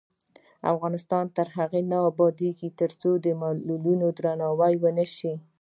افغانستان 0.73 1.25
تر 1.37 1.47
هغو 1.57 1.79
نه 1.91 1.97
ابادیږي، 2.09 2.69
ترڅو 2.79 3.09
د 3.25 3.25
معلولینو 3.41 4.07
درناوی 4.17 4.73
ونشي. 4.83 5.33